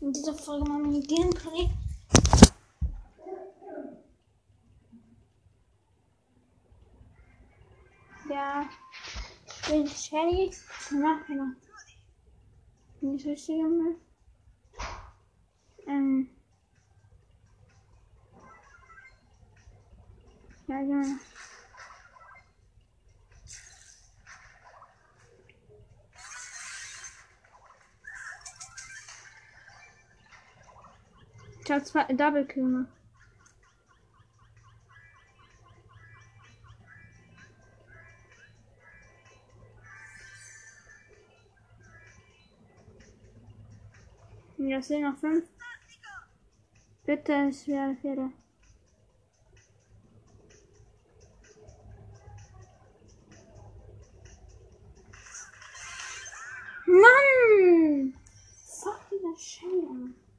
[0.00, 1.68] In dieser Folge machen wir Gameplay.
[8.30, 8.66] Ja,
[9.46, 10.50] ich bin Shelly.
[10.88, 11.54] Danach noch.
[13.00, 13.96] Bin ich richtig Junge?
[15.86, 16.30] Ähm.
[20.66, 21.18] Ja, Junge.
[31.70, 32.84] Ich hab zwei Double Kill.
[44.58, 45.48] Ja, sind noch fünf.
[47.06, 48.32] Bitte, es wäre Fehler.
[56.86, 58.14] Mann!
[58.66, 60.29] Fuck dieser Scheiße.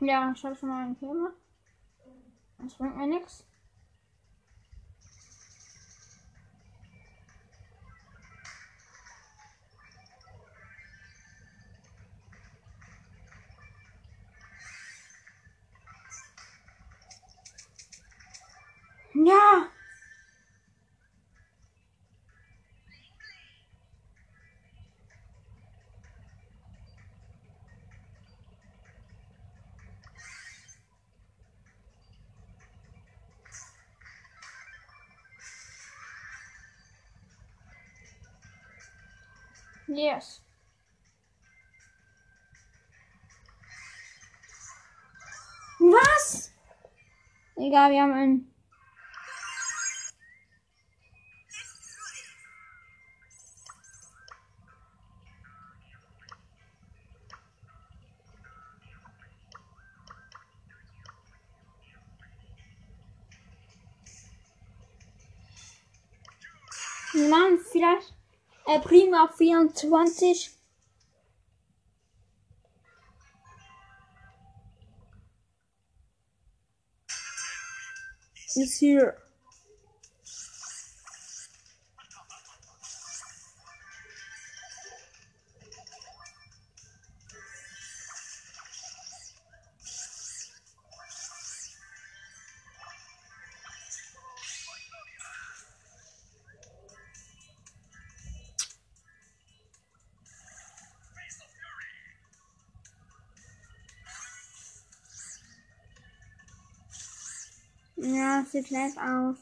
[0.00, 1.32] Ja, ich habe schon mal einen Thema.
[2.58, 3.44] Das bringt mir nichts.
[19.14, 19.68] Ja!
[39.98, 40.40] Yes.
[45.80, 46.52] Was?
[47.56, 48.54] Egal, wir haben einen.
[68.78, 70.50] Äh, Prima 24.
[78.54, 79.16] Ist hier.
[108.58, 109.36] Sieht gleich aus.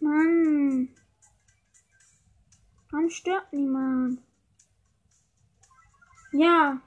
[0.00, 0.88] Mann.
[2.90, 4.20] Warum stört niemand?
[6.32, 6.82] Ja.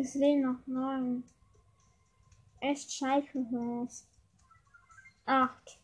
[0.00, 1.24] Es leben noch neun.
[2.60, 4.06] Echt scheiße was.
[5.26, 5.80] Acht.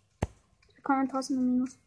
[0.72, 1.78] Wir kommen trotzdem ein Minus.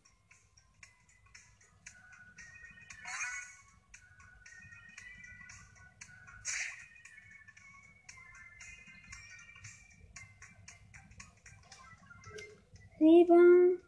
[13.00, 13.80] Sieben.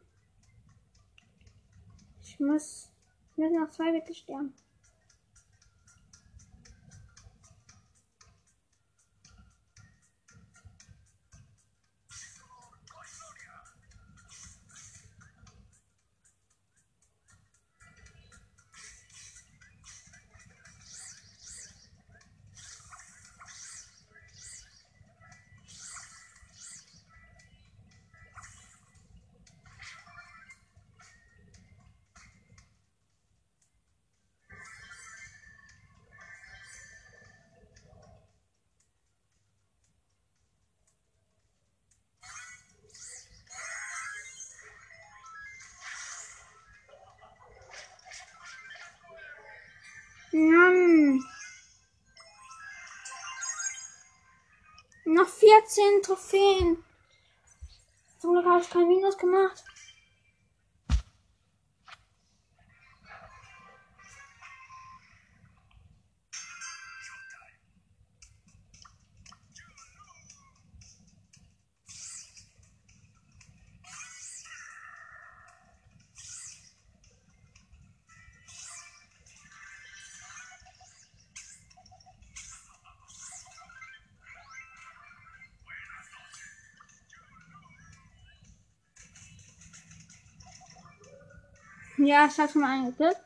[2.21, 2.89] Ich muss.
[3.31, 4.53] Ich muss noch zwei bitte sterben.
[50.39, 51.23] Mann.
[55.05, 56.83] Noch 14 Trophäen.
[58.19, 59.63] Zum Glück habe ich kein Minus gemacht.
[91.99, 93.21] Ja, ich habe schon mal eingeklickt.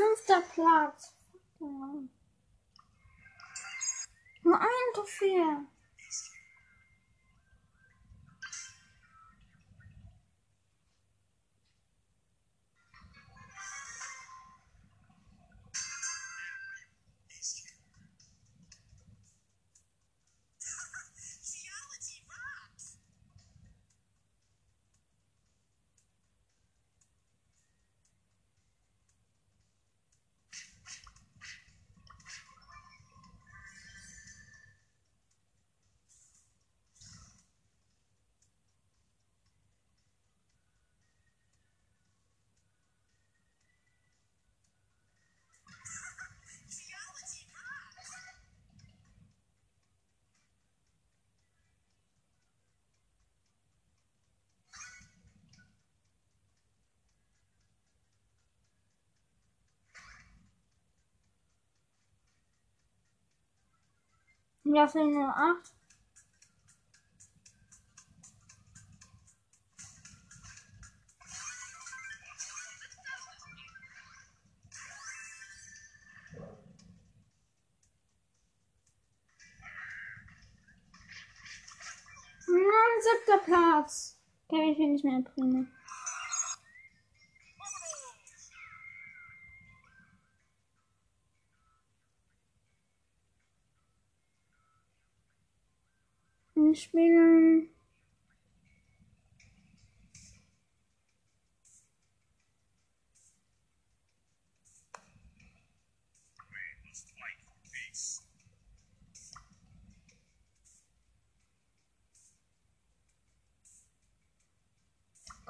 [0.00, 1.14] Fünfter Platz.
[4.42, 5.66] Nur ein Trophäe.
[64.72, 65.74] Ja, sind nur acht.
[82.46, 84.20] Nein, siebter Platz.
[84.46, 85.66] Okay, ich will nicht mehr Prime.
[96.70, 97.68] Wir spielen.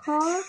[0.03, 0.43] Call.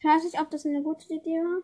[0.00, 1.62] Ich weiß nicht, ob das eine gute Idee war.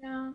[0.00, 0.32] Ja.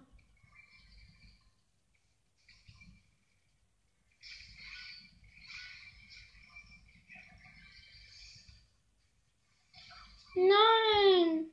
[10.36, 11.52] Nein!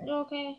[0.00, 0.56] Okay.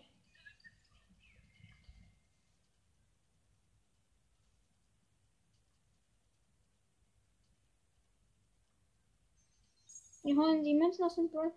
[10.23, 11.53] Wir holen die Münzen aus dem Pass.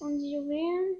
[0.00, 0.98] Und die Juwelen.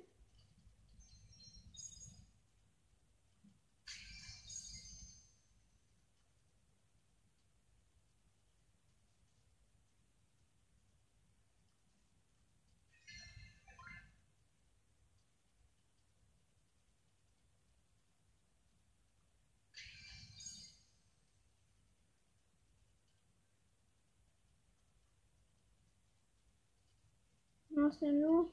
[27.84, 28.46] was denn los?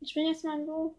[0.00, 0.94] Ich bin jetzt mal so.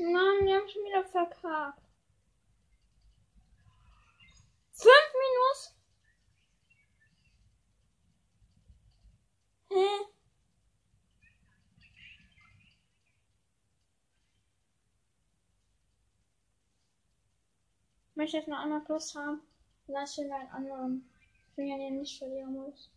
[0.00, 1.82] Mann, wir haben schon wieder verkackt.
[4.72, 5.76] Fünf Minus?
[9.68, 10.06] Hä?
[18.10, 19.42] Ich möchte jetzt noch einmal Plus haben.
[19.86, 21.10] Lass ich einen anderen.
[21.50, 22.90] Ich bin ja nicht verlieren muss.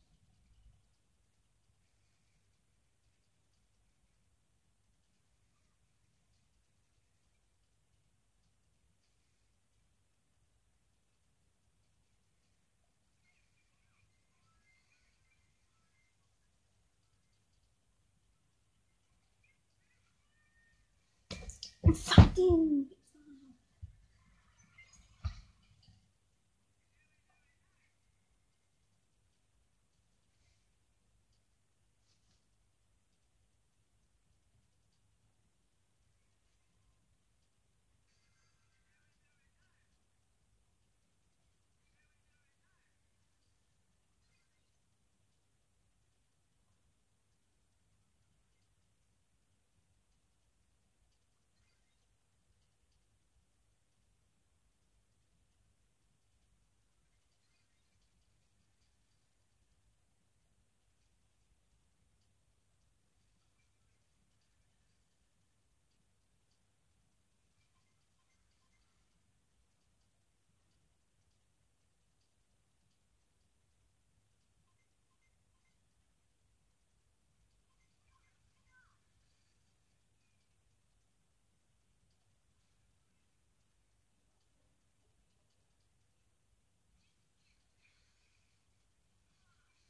[22.33, 23.02] 定。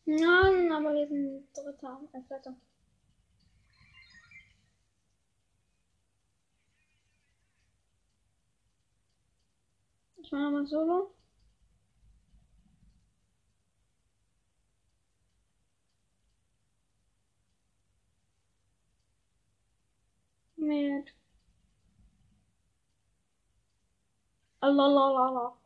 [0.05, 2.55] Nein, aber wir sind dritter, äh, vierter.
[10.17, 11.13] Ich mache mal solo.
[20.57, 21.13] Mit.
[24.61, 25.62] Lalalala.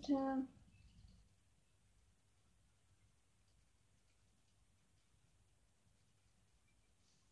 [0.00, 0.46] Bitte.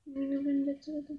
[0.05, 1.19] Wir gewinnen bitte.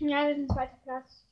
[0.00, 1.26] Ja, wir sind zweiter Platz.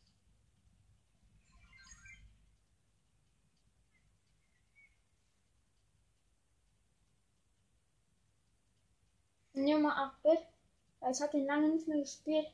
[9.55, 10.39] Nummer 8 Bit.
[11.11, 12.49] Ich habe den lange nicht mehr gespielt.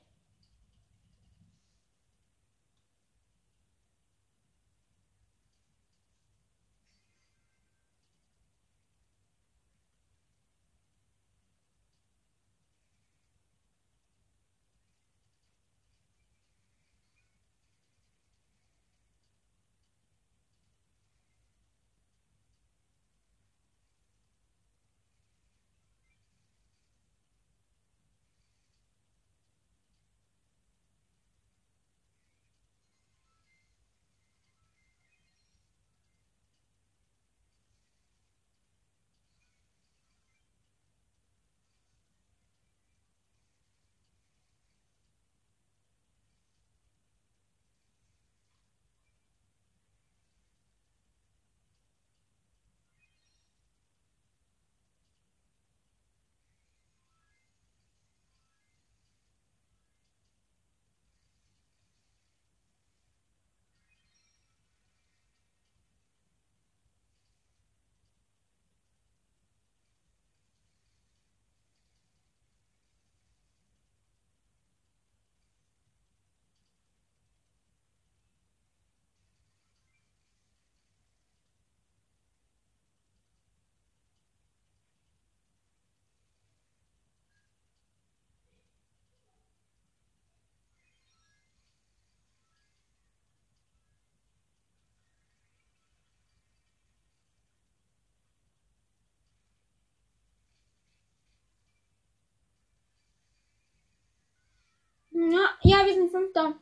[105.66, 106.54] Ja, wir sind Fünfter.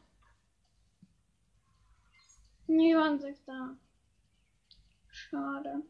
[2.68, 3.76] Nee, wir waren Sechster.
[5.08, 5.82] Schade.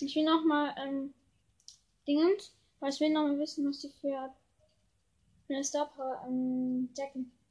[0.00, 1.14] Ich will noch mal ähm,
[2.06, 4.32] Dingens, weil ich will noch mal wissen, was die für
[5.48, 7.32] eine Star Power ähm, decken.
[7.42, 7.45] Ich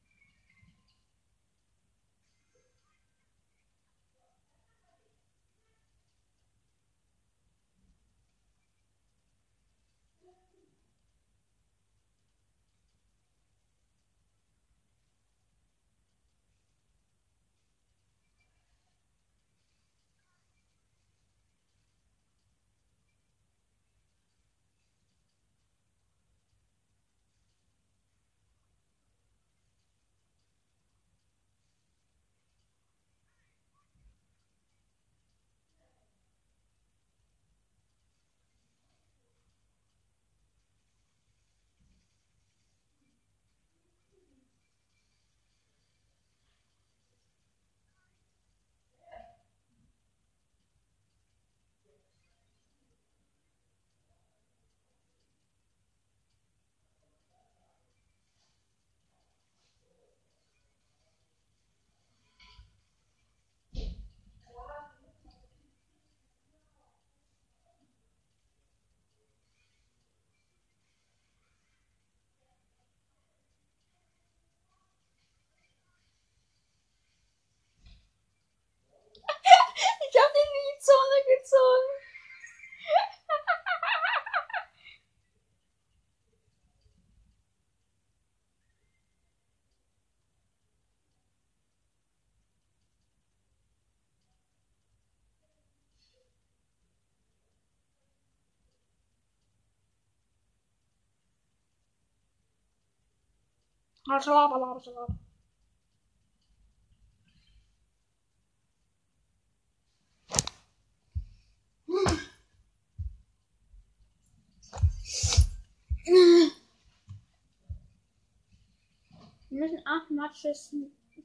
[119.50, 120.76] Wir müssen acht Matches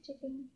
[0.03, 0.51] tippen.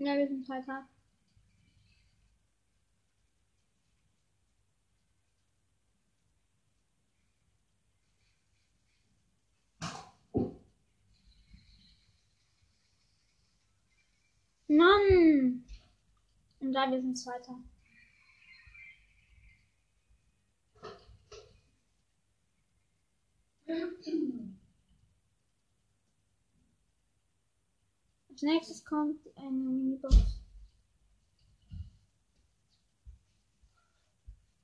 [0.00, 0.88] Ja, wir sind weiter.
[14.68, 15.64] Mann!
[16.60, 17.58] Und da, wir sind Zweiter.
[28.40, 30.16] Als nächstes kommt eine Minibox.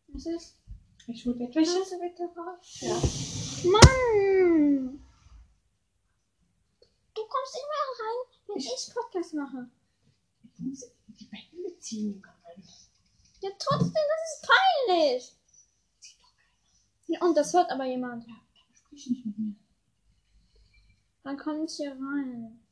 [0.09, 0.57] Was ist?
[1.09, 1.75] Ich hol Bettwäsche.
[1.75, 2.81] Kannst du bitte raus?
[2.81, 2.95] Ja.
[3.71, 5.05] Mann!
[7.15, 9.69] Du kommst immer rein, wenn Ich- ich Podcast mache.
[10.55, 12.65] Ich muss die Betten beziehen können.
[13.43, 14.49] Ja, trotzdem, das ist
[14.89, 15.37] peinlich.
[16.01, 17.19] Sieht doch keiner.
[17.21, 18.27] Ja, und das hört aber jemand.
[18.27, 19.55] Ja, dann sprich nicht mit mir.
[21.25, 22.63] Dann kommt hier rein.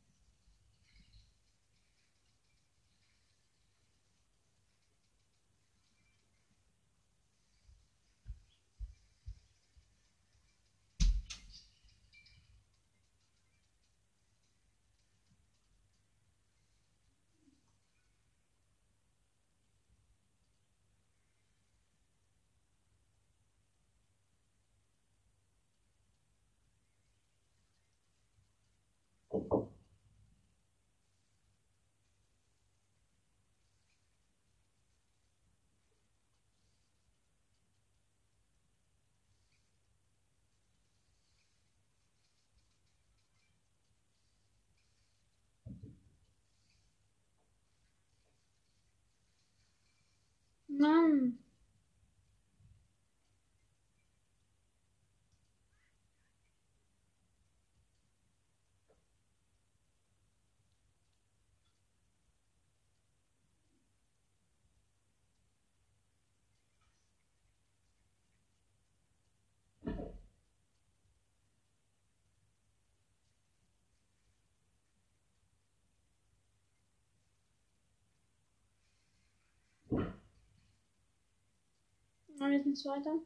[50.85, 51.43] Mann.
[82.40, 83.18] Und jetzt ein zweiter.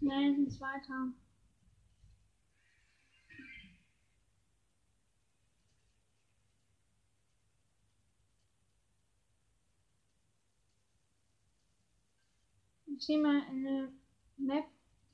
[0.00, 1.12] Nein, ein zweiter.
[12.98, 13.92] Ich sehe mal eine
[14.38, 14.64] Map,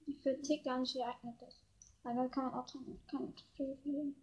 [0.07, 1.61] die für Tick gar nicht geeignet ist.
[2.03, 4.15] Weil da kann man auch dran, kann viel.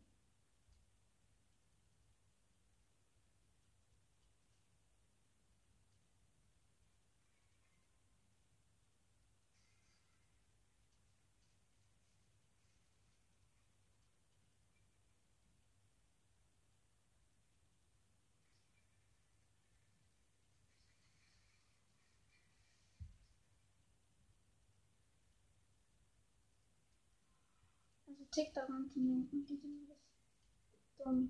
[28.34, 31.30] Also Tick daran zu nehmen und die sind das dumm.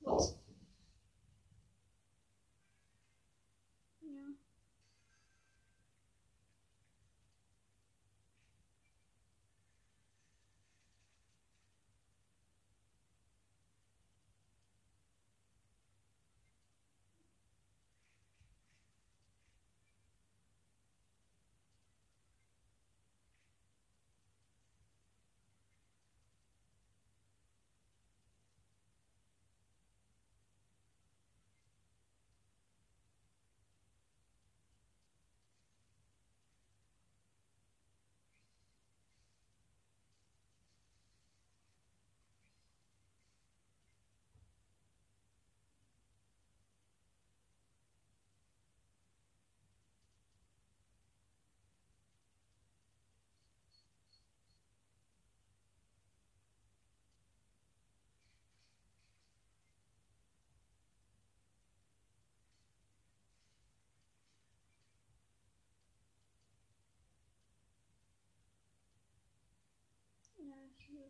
[0.00, 0.39] What?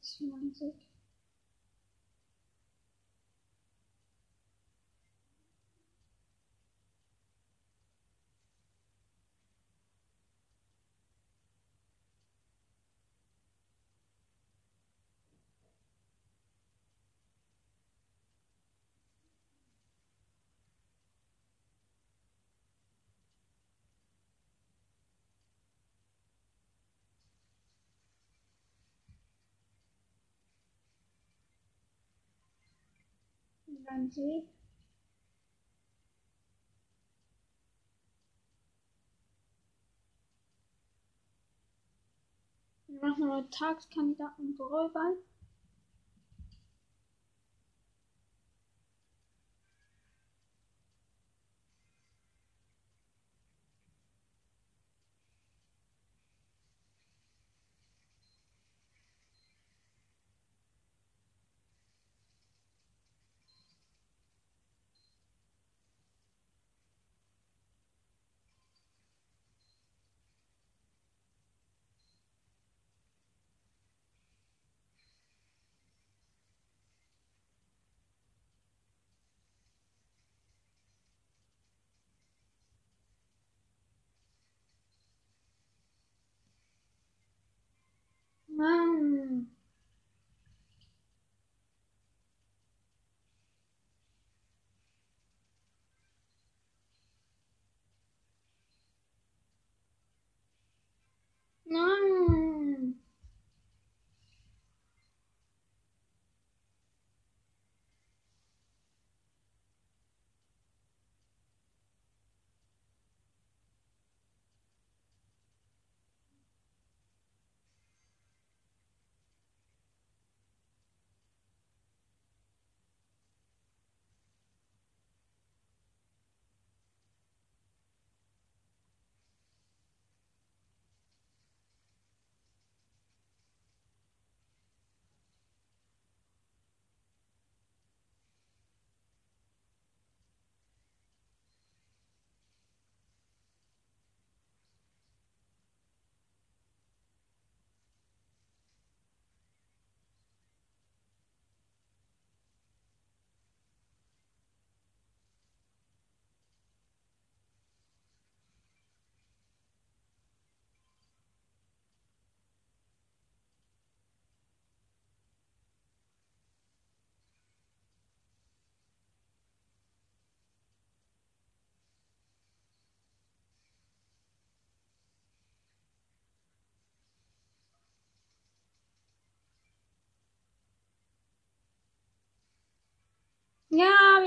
[0.01, 0.75] 喜欢这个
[33.87, 34.45] 25.
[42.88, 45.19] Wir machen mal Tagskandidaten Berührung.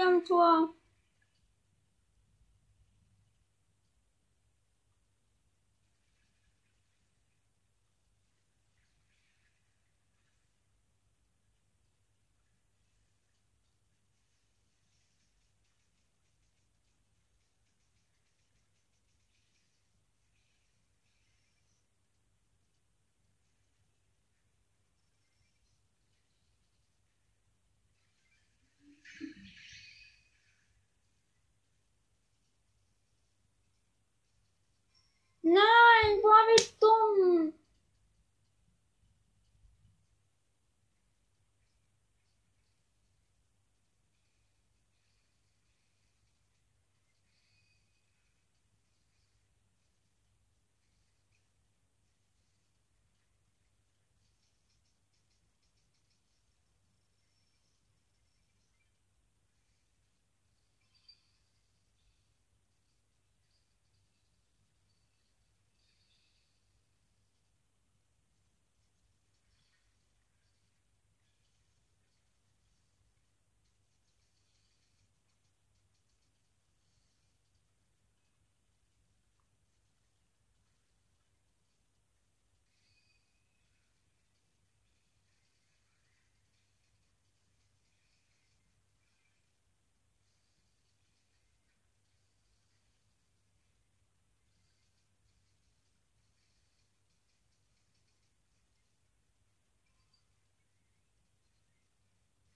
[0.04, 0.83] Wir haben ein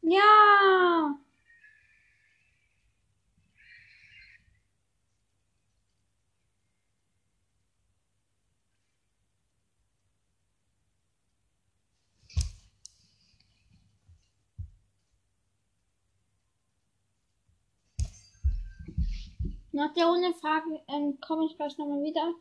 [0.09, 1.19] Ja.
[19.73, 22.33] Nach der Runde Frage ähm, komme ich gleich nochmal wieder.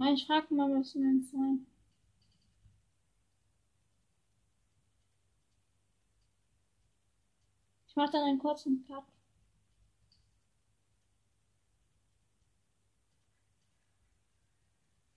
[0.00, 1.66] Nein, ich frage mal, was denn sein.
[7.86, 9.04] Ich mache dann einen kurzen Cut.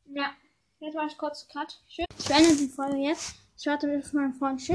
[0.07, 0.33] Ja,
[0.81, 1.79] jetzt mache ich kurz Cut.
[1.87, 2.05] Schön.
[2.19, 3.35] Ich beende die Folge jetzt.
[3.57, 4.59] Ich warte bis mein Freund.
[4.59, 4.67] Tschüss.